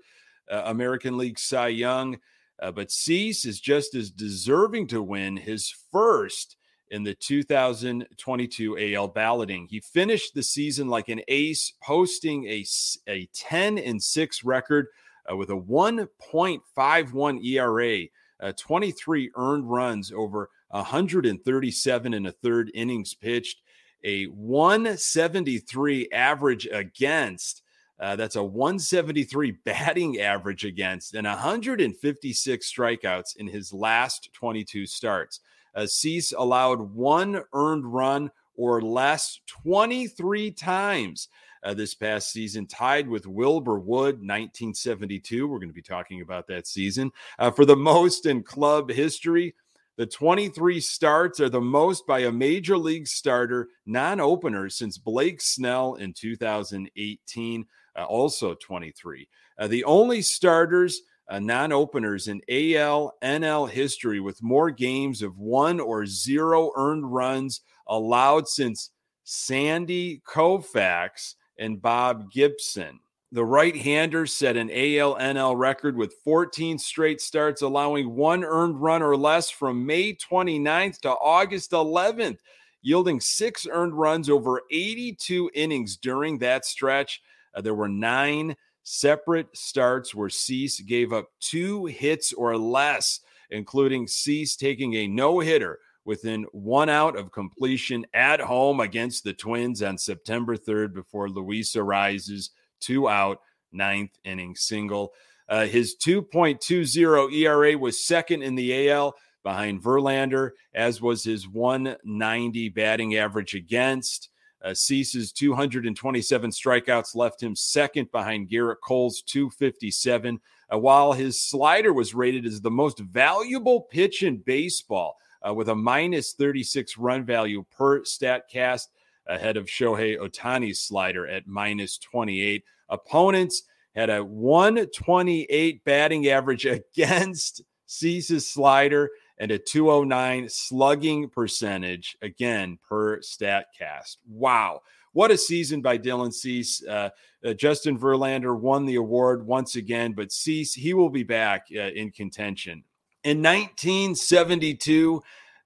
uh, 0.51 0.63
American 0.65 1.17
League 1.17 1.39
Cy 1.39 1.69
Young, 1.69 2.19
uh, 2.61 2.71
but 2.71 2.91
Cease 2.91 3.45
is 3.45 3.59
just 3.59 3.95
as 3.95 4.11
deserving 4.11 4.87
to 4.87 5.01
win 5.01 5.37
his 5.37 5.73
first 5.91 6.57
in 6.91 7.03
the 7.03 7.13
2022 7.13 8.95
AL 8.95 9.07
balloting. 9.09 9.67
He 9.69 9.79
finished 9.79 10.33
the 10.33 10.43
season 10.43 10.87
like 10.87 11.09
an 11.09 11.21
ace, 11.27 11.73
posting 11.81 12.45
a, 12.45 12.65
a 13.07 13.27
10 13.33 13.77
and 13.77 14.01
6 14.01 14.43
record 14.43 14.87
uh, 15.31 15.35
with 15.35 15.49
a 15.49 15.53
1.51 15.53 17.45
ERA, 17.45 18.05
uh, 18.41 18.53
23 18.57 19.31
earned 19.35 19.69
runs 19.69 20.11
over 20.11 20.49
137 20.69 22.13
and 22.13 22.27
a 22.27 22.31
third 22.31 22.71
innings 22.73 23.13
pitched, 23.13 23.61
a 24.03 24.25
173 24.25 26.09
average 26.11 26.67
against. 26.71 27.63
Uh, 27.99 28.15
that's 28.15 28.37
a 28.37 28.43
173 28.43 29.51
batting 29.65 30.19
average 30.21 30.63
against 30.63 31.15
and 31.15 31.27
156 31.27 32.73
strikeouts 32.73 33.35
in 33.35 33.47
his 33.47 33.73
last 33.73 34.29
22 34.33 34.85
starts. 34.85 35.41
Uh, 35.75 35.85
Cease 35.85 36.31
allowed 36.31 36.79
one 36.79 37.41
earned 37.53 37.85
run 37.85 38.31
or 38.55 38.81
less 38.81 39.39
23 39.47 40.51
times 40.51 41.29
uh, 41.63 41.73
this 41.73 41.95
past 41.95 42.31
season, 42.31 42.65
tied 42.65 43.07
with 43.07 43.27
Wilbur 43.27 43.79
Wood, 43.79 44.15
1972. 44.15 45.47
We're 45.47 45.59
going 45.59 45.69
to 45.69 45.73
be 45.73 45.81
talking 45.81 46.21
about 46.21 46.47
that 46.47 46.67
season. 46.67 47.11
Uh, 47.37 47.51
for 47.51 47.65
the 47.65 47.75
most 47.75 48.25
in 48.25 48.43
club 48.43 48.89
history, 48.89 49.55
the 49.97 50.05
23 50.05 50.79
starts 50.79 51.41
are 51.41 51.49
the 51.49 51.59
most 51.59 52.07
by 52.07 52.19
a 52.19 52.31
major 52.31 52.77
league 52.77 53.07
starter, 53.07 53.67
non 53.85 54.21
opener, 54.21 54.69
since 54.69 54.97
Blake 54.97 55.41
Snell 55.41 55.95
in 55.95 56.13
2018, 56.13 57.65
uh, 57.97 58.03
also 58.05 58.55
23. 58.55 59.27
Uh, 59.57 59.67
the 59.67 59.83
only 59.83 60.21
starters 60.21 61.01
uh, 61.29 61.39
non 61.39 61.71
openers 61.71 62.27
in 62.27 62.41
AL 62.49 63.13
NL 63.21 63.69
history 63.69 64.19
with 64.19 64.41
more 64.41 64.71
games 64.71 65.21
of 65.21 65.37
one 65.37 65.79
or 65.79 66.05
zero 66.05 66.71
earned 66.75 67.11
runs 67.13 67.61
allowed 67.87 68.47
since 68.47 68.91
Sandy 69.23 70.21
Koufax 70.27 71.35
and 71.59 71.81
Bob 71.81 72.31
Gibson. 72.31 72.99
The 73.31 73.45
right 73.45 73.75
hander 73.75 74.25
set 74.25 74.57
an 74.57 74.71
AL 74.71 75.15
NL 75.17 75.55
record 75.55 75.95
with 75.95 76.15
14 76.23 76.79
straight 76.79 77.21
starts, 77.21 77.61
allowing 77.61 78.15
one 78.15 78.43
earned 78.43 78.81
run 78.81 79.03
or 79.03 79.15
less 79.15 79.51
from 79.51 79.85
May 79.85 80.15
29th 80.15 81.01
to 81.01 81.11
August 81.11 81.69
11th, 81.71 82.39
yielding 82.81 83.19
six 83.19 83.67
earned 83.71 83.93
runs 83.93 84.31
over 84.31 84.63
82 84.71 85.51
innings 85.53 85.95
during 85.95 86.39
that 86.39 86.65
stretch. 86.65 87.21
Uh, 87.53 87.61
there 87.61 87.75
were 87.75 87.87
nine 87.87 88.55
separate 88.89 89.55
starts 89.55 90.15
where 90.15 90.29
Cease 90.29 90.79
gave 90.79 91.13
up 91.13 91.29
two 91.39 91.85
hits 91.85 92.33
or 92.33 92.57
less, 92.57 93.19
including 93.51 94.07
Cease 94.07 94.55
taking 94.55 94.95
a 94.95 95.07
no 95.07 95.39
hitter 95.39 95.77
within 96.05 96.43
one 96.53 96.89
out 96.89 97.15
of 97.15 97.31
completion 97.31 98.03
at 98.15 98.41
home 98.41 98.79
against 98.79 99.23
the 99.23 99.33
Twins 99.33 99.83
on 99.83 99.95
September 99.95 100.57
3rd 100.57 100.95
before 100.95 101.29
Luis 101.29 101.75
Arraez's 101.75 102.49
two 102.79 103.07
out 103.07 103.41
ninth 103.71 104.17
inning 104.23 104.55
single. 104.55 105.13
Uh, 105.47 105.67
his 105.67 105.95
2.20 106.03 107.31
ERA 107.31 107.77
was 107.77 108.03
second 108.03 108.41
in 108.41 108.55
the 108.55 108.89
AL 108.89 109.13
behind 109.43 109.83
Verlander, 109.83 110.51
as 110.73 110.99
was 110.99 111.23
his 111.23 111.47
190 111.47 112.69
batting 112.69 113.17
average 113.17 113.53
against. 113.53 114.29
Uh, 114.63 114.73
Cease's 114.73 115.31
227 115.31 116.51
strikeouts 116.51 117.15
left 117.15 117.41
him 117.41 117.55
second 117.55 118.11
behind 118.11 118.49
Gerrit 118.49 118.77
Cole's 118.83 119.21
257, 119.21 120.39
uh, 120.71 120.77
while 120.77 121.13
his 121.13 121.41
slider 121.41 121.93
was 121.93 122.13
rated 122.13 122.45
as 122.45 122.61
the 122.61 122.71
most 122.71 122.99
valuable 122.99 123.81
pitch 123.81 124.23
in 124.23 124.37
baseball 124.37 125.17
uh, 125.47 125.53
with 125.53 125.69
a 125.69 125.75
minus 125.75 126.33
36 126.33 126.97
run 126.97 127.25
value 127.25 127.63
per 127.71 128.01
StatCast 128.01 128.87
ahead 129.27 129.57
of 129.57 129.67
Shohei 129.67 130.17
Ohtani's 130.17 130.81
slider 130.81 131.27
at 131.27 131.47
minus 131.47 131.97
28. 131.97 132.63
Opponents 132.89 133.63
had 133.95 134.09
a 134.09 134.23
128 134.23 135.83
batting 135.83 136.27
average 136.27 136.65
against 136.65 137.61
Cease's 137.85 138.47
slider 138.47 139.09
and 139.39 139.51
a 139.51 139.57
209 139.57 140.49
slugging 140.49 141.29
percentage 141.29 142.17
again 142.21 142.77
per 142.87 143.19
StatCast. 143.19 144.17
Wow. 144.27 144.81
What 145.13 145.31
a 145.31 145.37
season 145.37 145.81
by 145.81 145.97
Dylan 145.97 146.33
Cease. 146.33 146.85
Uh, 146.85 147.09
uh, 147.43 147.53
Justin 147.53 147.97
Verlander 147.97 148.59
won 148.59 148.85
the 148.85 148.95
award 148.95 149.45
once 149.45 149.75
again, 149.75 150.11
but 150.11 150.31
Cease, 150.31 150.73
he 150.73 150.93
will 150.93 151.09
be 151.09 151.23
back 151.23 151.67
uh, 151.73 151.79
in 151.79 152.11
contention. 152.11 152.83
In 153.23 153.41
1972, 153.41 155.21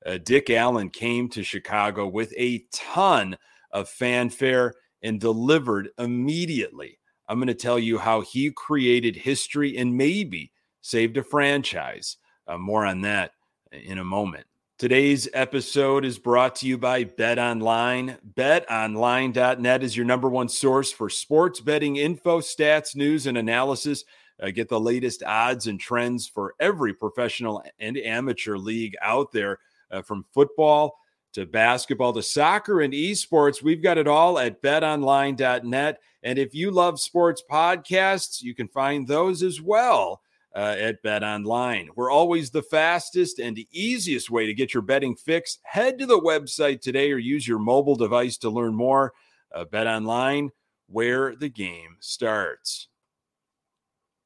uh, 0.06 0.18
Dick 0.24 0.50
Allen 0.50 0.90
came 0.90 1.30
to 1.30 1.44
Chicago 1.44 2.08
with 2.08 2.34
a 2.38 2.66
ton 2.72 3.38
of 3.72 3.90
fanfare 3.90 4.76
and 5.02 5.20
delivered 5.20 5.90
immediately. 5.98 7.00
I'm 7.28 7.38
going 7.38 7.48
to 7.48 7.54
tell 7.54 7.80
you 7.80 7.98
how 7.98 8.22
he 8.22 8.52
created 8.52 9.16
history 9.16 9.78
and 9.78 9.98
maybe 9.98 10.52
saved 10.82 11.18
a 11.18 11.24
franchise. 11.24 12.18
Uh, 12.48 12.58
more 12.58 12.86
on 12.86 13.02
that 13.02 13.32
in 13.74 13.98
a 13.98 14.04
moment. 14.04 14.46
Today's 14.80 15.30
episode 15.34 16.04
is 16.04 16.18
brought 16.18 16.56
to 16.58 16.68
you 16.68 16.78
by 16.78 17.04
Bet 17.04 17.40
Online. 17.40 18.18
BetOnline.net 18.34 19.84
is 19.84 19.96
your 19.96 20.06
number 20.06 20.30
one 20.30 20.50
source 20.50 20.92
for 20.92 21.10
sports 21.10 21.60
betting 21.60 21.96
info, 21.96 22.42
stats, 22.42 22.96
news, 22.96 23.28
and 23.28 23.38
analysis. 23.38 24.04
Uh, 24.42 24.50
get 24.50 24.68
the 24.68 24.80
latest 24.80 25.24
odds 25.24 25.68
and 25.68 25.80
trends 25.80 26.28
for 26.28 26.56
every 26.60 26.94
professional 26.94 27.64
and 27.80 27.98
amateur 27.98 28.58
league 28.58 28.96
out 29.02 29.32
there, 29.32 29.60
uh, 29.92 30.02
from 30.02 30.26
football 30.34 30.98
to 31.34 31.46
basketball 31.46 32.12
to 32.14 32.24
soccer 32.24 32.82
and 32.82 32.94
esports. 32.94 33.62
We've 33.62 33.82
got 33.82 33.98
it 33.98 34.08
all 34.08 34.40
at 34.40 34.62
betonline.net. 34.62 36.00
And 36.24 36.40
if 36.40 36.56
you 36.56 36.72
love 36.72 37.00
sports 37.00 37.44
podcasts, 37.50 38.42
you 38.42 38.56
can 38.56 38.68
find 38.68 39.08
those 39.08 39.44
as 39.44 39.62
well 39.62 40.23
uh, 40.56 40.76
at 40.78 41.02
Bet 41.02 41.24
Online. 41.24 41.90
We're 41.96 42.12
always 42.12 42.52
the 42.52 42.62
fastest 42.62 43.40
and 43.40 43.56
the 43.56 43.68
easiest 43.72 44.30
way 44.30 44.46
to 44.46 44.54
get 44.54 44.74
your 44.74 44.84
betting 44.84 45.16
fix. 45.16 45.60
Head 45.64 45.98
to 46.00 46.06
the 46.06 46.20
website 46.20 46.82
today 46.82 47.12
or 47.12 47.18
use 47.18 47.48
your 47.48 47.60
mobile 47.60 47.96
device 47.96 48.38
to 48.40 48.50
learn 48.50 48.76
more. 48.76 49.14
Uh, 49.54 49.66
Bet 49.66 49.88
Online, 49.88 50.52
where 50.88 51.36
the 51.36 51.50
game 51.50 51.98
starts. 52.00 52.88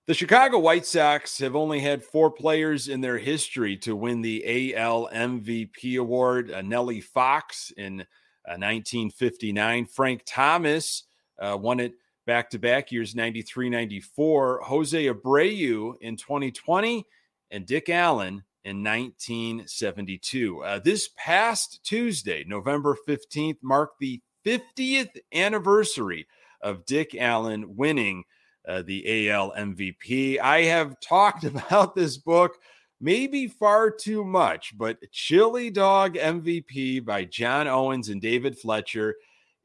The 0.07 0.13
Chicago 0.13 0.57
White 0.59 0.85
Sox 0.85 1.37
have 1.39 1.55
only 1.55 1.81
had 1.81 2.01
four 2.01 2.31
players 2.31 2.87
in 2.87 3.01
their 3.01 3.17
history 3.17 3.75
to 3.77 3.93
win 3.93 4.21
the 4.21 4.73
AL 4.75 5.09
MVP 5.13 5.99
award. 5.99 6.49
Uh, 6.49 6.61
Nellie 6.61 7.01
Fox 7.01 7.73
in 7.75 8.01
uh, 8.47 8.55
1959, 8.55 9.85
Frank 9.85 10.21
Thomas 10.25 11.03
uh, 11.39 11.57
won 11.59 11.81
it 11.81 11.93
back 12.27 12.49
to 12.49 12.59
back 12.59 12.91
years 12.91 13.15
93 13.15 13.69
94, 13.69 14.61
Jose 14.65 15.05
Abreu 15.05 15.93
in 16.01 16.17
2020, 16.17 17.07
and 17.49 17.65
Dick 17.65 17.89
Allen 17.89 18.43
in 18.65 18.83
1972. 18.83 20.61
Uh, 20.61 20.79
this 20.79 21.09
past 21.15 21.79
Tuesday, 21.83 22.43
November 22.45 22.97
15th, 23.07 23.57
marked 23.63 23.99
the 23.99 24.21
50th 24.45 25.17
anniversary 25.33 26.27
of 26.61 26.85
Dick 26.85 27.15
Allen 27.15 27.77
winning 27.77 28.25
uh, 28.67 28.81
the 28.81 29.29
AL 29.29 29.53
MVP. 29.53 30.37
I 30.39 30.63
have 30.63 30.99
talked 30.99 31.43
about 31.45 31.95
this 31.95 32.17
book 32.17 32.57
maybe 32.99 33.47
far 33.47 33.89
too 33.89 34.25
much, 34.25 34.77
but 34.77 34.97
Chili 35.11 35.69
Dog 35.69 36.15
MVP 36.15 37.05
by 37.05 37.23
John 37.23 37.67
Owens 37.67 38.09
and 38.09 38.21
David 38.21 38.57
Fletcher 38.57 39.15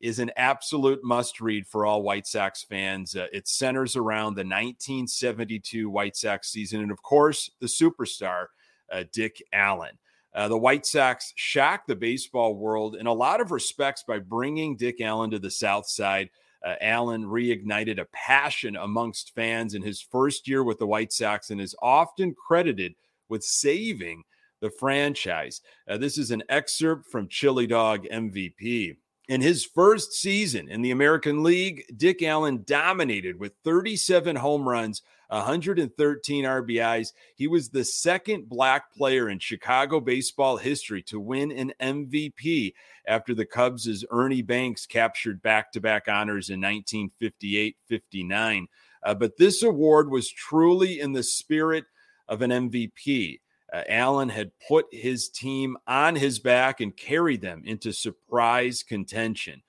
is 0.02 0.18
an 0.18 0.32
absolute 0.36 1.02
must 1.04 1.40
read 1.40 1.66
for 1.66 1.86
all 1.86 2.02
White 2.02 2.26
Sox 2.26 2.64
fans. 2.64 3.14
Uh, 3.14 3.28
it 3.32 3.46
centers 3.46 3.94
around 3.94 4.34
the 4.34 4.40
1972 4.40 5.88
White 5.88 6.16
Sox 6.16 6.50
season 6.50 6.80
and, 6.82 6.90
of 6.90 7.02
course, 7.02 7.50
the 7.60 7.66
superstar, 7.66 8.46
uh, 8.92 9.04
Dick 9.12 9.40
Allen. 9.52 9.96
Uh, 10.34 10.48
the 10.48 10.58
White 10.58 10.84
Sox 10.84 11.32
shocked 11.36 11.86
the 11.86 11.94
baseball 11.94 12.56
world 12.56 12.96
in 12.96 13.06
a 13.06 13.12
lot 13.12 13.40
of 13.40 13.52
respects 13.52 14.02
by 14.02 14.18
bringing 14.18 14.76
Dick 14.76 15.00
Allen 15.00 15.30
to 15.30 15.38
the 15.38 15.50
South 15.50 15.86
Side. 15.86 16.30
Uh, 16.64 16.74
Allen 16.80 17.24
reignited 17.24 18.00
a 18.00 18.06
passion 18.06 18.76
amongst 18.76 19.34
fans 19.34 19.74
in 19.74 19.82
his 19.82 20.00
first 20.00 20.48
year 20.48 20.64
with 20.64 20.78
the 20.78 20.86
White 20.86 21.12
Sox 21.12 21.50
and 21.50 21.60
is 21.60 21.76
often 21.80 22.34
credited 22.34 22.94
with 23.28 23.44
saving 23.44 24.24
the 24.60 24.70
franchise. 24.70 25.60
Uh, 25.88 25.96
this 25.96 26.18
is 26.18 26.30
an 26.30 26.42
excerpt 26.48 27.06
from 27.06 27.28
Chili 27.28 27.66
Dog 27.66 28.04
MVP. 28.10 28.96
In 29.28 29.40
his 29.40 29.64
first 29.64 30.12
season 30.12 30.68
in 30.68 30.82
the 30.82 30.90
American 30.90 31.44
League, 31.44 31.84
Dick 31.96 32.22
Allen 32.22 32.64
dominated 32.66 33.38
with 33.38 33.54
37 33.62 34.34
home 34.34 34.68
runs, 34.68 35.02
113 35.28 36.44
RBIs. 36.44 37.12
He 37.36 37.46
was 37.46 37.68
the 37.68 37.84
second 37.84 38.48
black 38.48 38.92
player 38.92 39.30
in 39.30 39.38
Chicago 39.38 40.00
baseball 40.00 40.56
history 40.56 41.02
to 41.04 41.20
win 41.20 41.52
an 41.52 41.72
MVP 41.80 42.74
after 43.06 43.32
the 43.32 43.46
Cubs' 43.46 44.04
Ernie 44.10 44.42
Banks 44.42 44.86
captured 44.86 45.40
back 45.40 45.72
to 45.72 45.80
back 45.80 46.08
honors 46.08 46.50
in 46.50 46.60
1958 46.60 47.76
59. 47.86 48.66
Uh, 49.04 49.14
but 49.14 49.36
this 49.36 49.62
award 49.62 50.10
was 50.10 50.30
truly 50.30 51.00
in 51.00 51.12
the 51.12 51.22
spirit 51.22 51.84
of 52.28 52.42
an 52.42 52.50
MVP. 52.50 53.38
Uh, 53.72 53.82
Allen 53.88 54.28
had 54.28 54.52
put 54.68 54.86
his 54.92 55.28
team 55.28 55.76
on 55.86 56.16
his 56.16 56.38
back 56.38 56.80
and 56.80 56.96
carried 56.96 57.40
them 57.40 57.62
into 57.64 57.92
surprise 57.92 58.82
contention. 58.82 59.62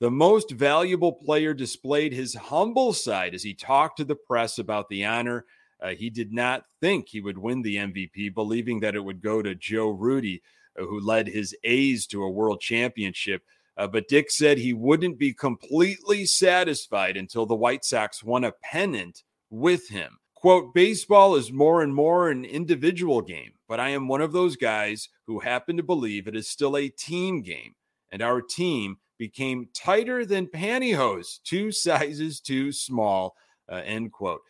The 0.00 0.10
most 0.10 0.52
valuable 0.52 1.12
player 1.12 1.54
displayed 1.54 2.12
his 2.12 2.34
humble 2.34 2.92
side 2.92 3.34
as 3.34 3.42
he 3.42 3.54
talked 3.54 3.96
to 3.96 4.04
the 4.04 4.14
press 4.14 4.58
about 4.58 4.88
the 4.88 5.04
honor. 5.04 5.44
Uh, 5.82 5.90
he 5.90 6.08
did 6.08 6.32
not 6.32 6.64
think 6.80 7.08
he 7.08 7.20
would 7.20 7.38
win 7.38 7.62
the 7.62 7.76
MVP, 7.76 8.32
believing 8.32 8.78
that 8.80 8.94
it 8.94 9.04
would 9.04 9.20
go 9.20 9.42
to 9.42 9.56
Joe 9.56 9.90
Rudi, 9.90 10.40
uh, 10.78 10.84
who 10.84 11.00
led 11.00 11.26
his 11.26 11.56
A's 11.64 12.06
to 12.08 12.22
a 12.22 12.30
world 12.30 12.60
championship. 12.60 13.42
Uh, 13.76 13.88
but 13.88 14.08
Dick 14.08 14.30
said 14.30 14.58
he 14.58 14.72
wouldn't 14.72 15.18
be 15.18 15.32
completely 15.32 16.26
satisfied 16.26 17.16
until 17.16 17.46
the 17.46 17.54
White 17.56 17.84
Sox 17.84 18.22
won 18.22 18.44
a 18.44 18.52
pennant 18.52 19.24
with 19.50 19.88
him. 19.88 20.17
Quote, 20.38 20.72
baseball 20.72 21.34
is 21.34 21.50
more 21.50 21.82
and 21.82 21.92
more 21.92 22.30
an 22.30 22.44
individual 22.44 23.20
game, 23.20 23.54
but 23.66 23.80
I 23.80 23.88
am 23.88 24.06
one 24.06 24.20
of 24.20 24.30
those 24.30 24.54
guys 24.54 25.08
who 25.26 25.40
happen 25.40 25.76
to 25.76 25.82
believe 25.82 26.28
it 26.28 26.36
is 26.36 26.48
still 26.48 26.76
a 26.76 26.88
team 26.88 27.42
game. 27.42 27.74
And 28.12 28.22
our 28.22 28.40
team 28.40 28.98
became 29.18 29.68
tighter 29.74 30.24
than 30.24 30.46
pantyhose, 30.46 31.42
two 31.42 31.72
sizes 31.72 32.38
too 32.38 32.70
small, 32.70 33.34
uh, 33.68 33.82
end 33.84 34.12
quote. 34.12 34.42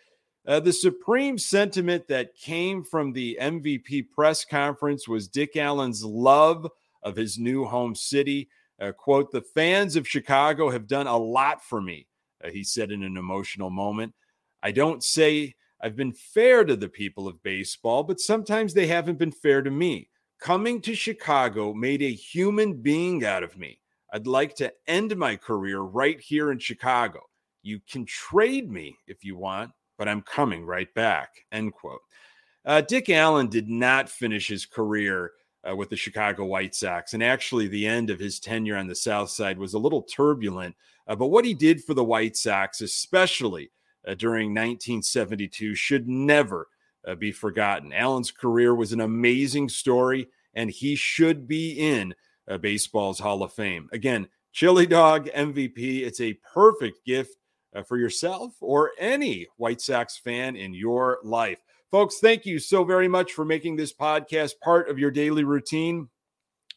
Uh, 0.46 0.60
the 0.60 0.74
supreme 0.74 1.38
sentiment 1.38 2.06
that 2.08 2.36
came 2.36 2.84
from 2.84 3.14
the 3.14 3.38
MVP 3.40 4.10
press 4.10 4.44
conference 4.44 5.08
was 5.08 5.26
Dick 5.26 5.56
Allen's 5.56 6.04
love 6.04 6.70
of 7.02 7.16
his 7.16 7.38
new 7.38 7.64
home 7.64 7.94
city. 7.94 8.50
Uh, 8.78 8.92
quote, 8.92 9.32
the 9.32 9.40
fans 9.40 9.96
of 9.96 10.06
Chicago 10.06 10.68
have 10.68 10.86
done 10.86 11.06
a 11.06 11.16
lot 11.16 11.64
for 11.64 11.80
me, 11.80 12.06
uh, 12.44 12.50
he 12.50 12.62
said 12.62 12.92
in 12.92 13.02
an 13.02 13.16
emotional 13.16 13.70
moment. 13.70 14.12
I 14.62 14.70
don't 14.70 15.02
say 15.02 15.54
I've 15.80 15.96
been 15.96 16.12
fair 16.12 16.64
to 16.64 16.76
the 16.76 16.88
people 16.88 17.28
of 17.28 17.42
baseball, 17.42 18.02
but 18.02 18.20
sometimes 18.20 18.74
they 18.74 18.86
haven't 18.86 19.18
been 19.18 19.32
fair 19.32 19.62
to 19.62 19.70
me. 19.70 20.08
Coming 20.40 20.80
to 20.82 20.94
Chicago 20.94 21.72
made 21.72 22.02
a 22.02 22.12
human 22.12 22.74
being 22.74 23.24
out 23.24 23.42
of 23.42 23.56
me. 23.56 23.80
I'd 24.12 24.26
like 24.26 24.54
to 24.56 24.72
end 24.86 25.16
my 25.16 25.36
career 25.36 25.80
right 25.80 26.20
here 26.20 26.50
in 26.50 26.58
Chicago. 26.58 27.20
You 27.62 27.80
can 27.90 28.06
trade 28.06 28.70
me 28.70 28.96
if 29.06 29.24
you 29.24 29.36
want, 29.36 29.72
but 29.98 30.08
I'm 30.08 30.22
coming 30.22 30.64
right 30.64 30.92
back. 30.94 31.30
End 31.52 31.72
quote. 31.72 32.00
Uh, 32.64 32.80
Dick 32.80 33.08
Allen 33.10 33.48
did 33.48 33.68
not 33.68 34.08
finish 34.08 34.48
his 34.48 34.66
career 34.66 35.32
uh, 35.68 35.74
with 35.74 35.90
the 35.90 35.96
Chicago 35.96 36.44
White 36.44 36.74
Sox. 36.74 37.14
And 37.14 37.22
actually, 37.22 37.68
the 37.68 37.86
end 37.86 38.10
of 38.10 38.18
his 38.18 38.40
tenure 38.40 38.76
on 38.76 38.86
the 38.86 38.94
South 38.94 39.30
Side 39.30 39.58
was 39.58 39.74
a 39.74 39.78
little 39.78 40.02
turbulent. 40.02 40.74
Uh, 41.06 41.16
but 41.16 41.28
what 41.28 41.44
he 41.44 41.54
did 41.54 41.82
for 41.82 41.94
the 41.94 42.04
White 42.04 42.36
Sox, 42.36 42.80
especially 42.80 43.70
uh, 44.08 44.14
during 44.14 44.48
1972 44.50 45.74
should 45.74 46.08
never 46.08 46.68
uh, 47.06 47.14
be 47.14 47.30
forgotten. 47.30 47.92
Allen's 47.92 48.30
career 48.30 48.74
was 48.74 48.92
an 48.92 49.00
amazing 49.00 49.68
story, 49.68 50.28
and 50.54 50.70
he 50.70 50.96
should 50.96 51.46
be 51.46 51.72
in 51.72 52.14
uh, 52.50 52.56
baseball's 52.56 53.18
Hall 53.18 53.42
of 53.42 53.52
Fame. 53.52 53.88
Again, 53.92 54.28
Chili 54.52 54.86
Dog 54.86 55.28
MVP. 55.28 56.00
It's 56.00 56.20
a 56.20 56.38
perfect 56.52 57.04
gift 57.04 57.36
uh, 57.74 57.82
for 57.82 57.98
yourself 57.98 58.54
or 58.60 58.92
any 58.98 59.46
White 59.56 59.80
Sox 59.80 60.16
fan 60.16 60.56
in 60.56 60.72
your 60.72 61.18
life. 61.22 61.58
Folks, 61.90 62.18
thank 62.18 62.46
you 62.46 62.58
so 62.58 62.84
very 62.84 63.08
much 63.08 63.32
for 63.32 63.44
making 63.44 63.76
this 63.76 63.92
podcast 63.92 64.52
part 64.62 64.88
of 64.88 64.98
your 64.98 65.10
daily 65.10 65.44
routine. 65.44 66.08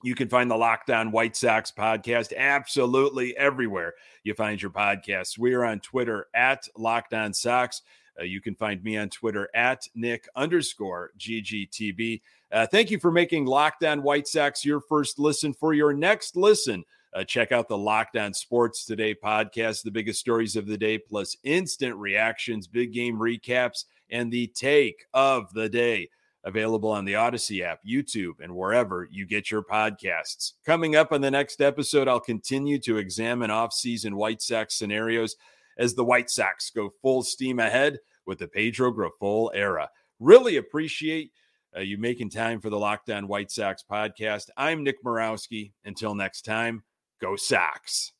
You 0.03 0.15
can 0.15 0.29
find 0.29 0.49
the 0.49 0.57
Locked 0.57 0.89
On 0.89 1.11
White 1.11 1.35
Sox 1.35 1.71
podcast 1.71 2.35
absolutely 2.35 3.37
everywhere 3.37 3.93
you 4.23 4.33
find 4.33 4.59
your 4.59 4.71
podcasts. 4.71 5.37
We 5.37 5.53
are 5.53 5.63
on 5.63 5.79
Twitter 5.79 6.27
at 6.33 6.67
Locked 6.75 7.13
On 7.13 7.33
Sox. 7.33 7.83
Uh, 8.19 8.23
you 8.23 8.41
can 8.41 8.55
find 8.55 8.83
me 8.83 8.97
on 8.97 9.09
Twitter 9.09 9.47
at 9.53 9.87
Nick 9.93 10.27
underscore 10.35 11.11
GGTB. 11.19 12.21
Uh, 12.51 12.65
thank 12.65 12.89
you 12.89 12.97
for 12.97 13.11
making 13.11 13.45
Locked 13.45 13.83
On 13.83 14.01
White 14.01 14.27
Sox 14.27 14.65
your 14.65 14.81
first 14.81 15.19
listen. 15.19 15.53
For 15.53 15.73
your 15.73 15.93
next 15.93 16.35
listen, 16.35 16.83
uh, 17.13 17.23
check 17.23 17.51
out 17.51 17.67
the 17.67 17.77
Locked 17.77 18.17
On 18.17 18.33
Sports 18.33 18.85
Today 18.85 19.13
podcast, 19.13 19.83
the 19.83 19.91
biggest 19.91 20.19
stories 20.19 20.55
of 20.55 20.65
the 20.65 20.77
day, 20.77 20.97
plus 20.97 21.37
instant 21.43 21.95
reactions, 21.95 22.65
big 22.65 22.91
game 22.91 23.17
recaps, 23.17 23.85
and 24.09 24.31
the 24.31 24.47
take 24.47 25.05
of 25.13 25.53
the 25.53 25.69
day 25.69 26.09
available 26.43 26.89
on 26.89 27.05
the 27.05 27.15
Odyssey 27.15 27.63
app, 27.63 27.79
YouTube, 27.87 28.33
and 28.41 28.55
wherever 28.55 29.07
you 29.11 29.25
get 29.25 29.51
your 29.51 29.63
podcasts. 29.63 30.53
Coming 30.65 30.95
up 30.95 31.11
on 31.11 31.21
the 31.21 31.31
next 31.31 31.61
episode, 31.61 32.07
I'll 32.07 32.19
continue 32.19 32.79
to 32.79 32.97
examine 32.97 33.51
off-season 33.51 34.15
White 34.15 34.41
Sox 34.41 34.75
scenarios 34.75 35.35
as 35.77 35.93
the 35.93 36.03
White 36.03 36.29
Sox 36.29 36.71
go 36.71 36.93
full 37.01 37.23
steam 37.23 37.59
ahead 37.59 37.99
with 38.25 38.39
the 38.39 38.47
Pedro 38.47 38.91
Grifol 38.91 39.51
era. 39.53 39.89
Really 40.19 40.57
appreciate 40.57 41.31
uh, 41.75 41.81
you 41.81 41.97
making 41.97 42.29
time 42.29 42.59
for 42.59 42.69
the 42.69 42.79
Locked 42.79 43.09
On 43.09 43.27
White 43.27 43.51
Sox 43.51 43.83
podcast. 43.89 44.49
I'm 44.57 44.83
Nick 44.83 45.03
Morawski. 45.03 45.71
Until 45.85 46.15
next 46.15 46.41
time, 46.41 46.83
go 47.21 47.35
Sox. 47.35 48.09